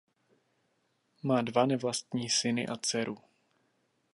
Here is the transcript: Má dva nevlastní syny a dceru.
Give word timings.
Má 1.23 1.41
dva 1.41 1.65
nevlastní 1.65 2.29
syny 2.29 2.67
a 2.67 2.75
dceru. 2.77 3.17